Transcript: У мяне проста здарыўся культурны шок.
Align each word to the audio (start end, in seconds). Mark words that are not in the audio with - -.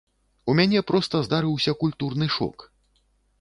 У 0.53 0.53
мяне 0.59 0.81
проста 0.91 1.21
здарыўся 1.27 1.75
культурны 1.85 2.31
шок. 2.39 2.67